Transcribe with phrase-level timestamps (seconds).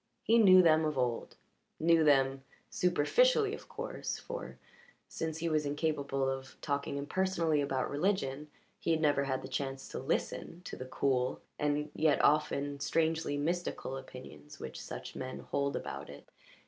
[0.23, 1.35] He knew them of old
[1.79, 4.57] knew them superficially, of course, for,
[5.07, 9.87] since he was incapable of talking impersonally about religion, he had never had the chance
[9.89, 15.75] to listen to the cool and yet often strangely mystical opinions which such men hold
[15.75, 16.27] about it.